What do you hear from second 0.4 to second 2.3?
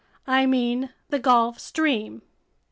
mean the Gulf Stream.